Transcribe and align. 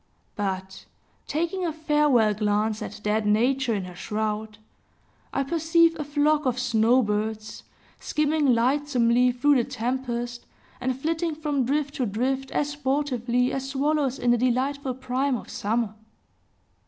But, 0.35 0.85
taking 1.27 1.63
a 1.63 1.71
farewell 1.71 2.33
glance 2.33 2.81
at 2.81 3.01
dead 3.03 3.27
Nature 3.27 3.75
in 3.75 3.85
her 3.85 3.93
shroud, 3.93 4.57
I 5.31 5.43
perceive 5.43 5.95
a 5.99 6.03
flock 6.03 6.47
of 6.47 6.57
snow 6.57 7.03
birds, 7.03 7.61
skimming 7.99 8.47
lightsomely 8.55 9.31
through 9.31 9.57
the 9.57 9.63
tempest, 9.63 10.47
and 10.79 10.99
flitting 10.99 11.35
from 11.35 11.65
drift 11.65 11.93
to 11.97 12.07
drift, 12.07 12.49
as 12.49 12.69
sportively 12.71 13.53
as 13.53 13.69
swallows 13.69 14.17
in 14.17 14.31
the 14.31 14.39
delightful 14.39 14.95
prime 14.95 15.37
of 15.37 15.51
summer. 15.51 15.93